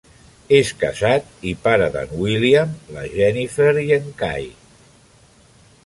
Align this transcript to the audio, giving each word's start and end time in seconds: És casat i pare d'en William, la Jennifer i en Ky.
És 0.59 0.69
casat 0.83 1.27
i 1.51 1.53
pare 1.67 1.91
d'en 1.97 2.15
William, 2.23 2.73
la 2.97 3.05
Jennifer 3.19 3.71
i 3.87 3.87
en 4.01 4.13
Ky. 4.23 4.49